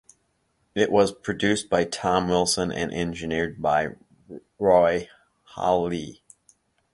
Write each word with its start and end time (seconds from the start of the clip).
It 0.73 0.91
was 0.91 1.11
produced 1.11 1.69
by 1.69 1.83
Tom 1.83 2.27
Wilson 2.27 2.71
and 2.71 2.91
engineered 2.91 3.61
by 3.61 3.89
Roy 4.57 5.07
Halee. 5.55 6.21